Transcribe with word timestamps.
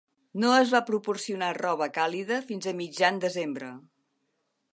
No 0.43 0.47
es 0.61 0.71
va 0.75 0.79
proporcionar 0.87 1.51
roba 1.59 1.89
càlida 1.99 2.41
fins 2.49 2.71
a 2.73 2.77
mitjan 2.81 3.25
desembre. 3.27 3.71